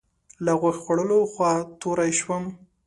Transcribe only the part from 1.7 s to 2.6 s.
توری شوم.